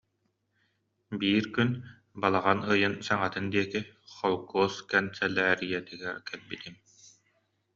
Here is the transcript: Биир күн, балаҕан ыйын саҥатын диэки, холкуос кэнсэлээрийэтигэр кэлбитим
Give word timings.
Биир 1.19 1.45
күн, 1.55 1.69
балаҕан 2.21 2.59
ыйын 2.73 2.93
саҥатын 3.07 3.45
диэки, 3.53 3.81
холкуос 4.15 4.73
кэнсэлээрийэтигэр 4.89 6.17
кэлбитим 6.27 6.75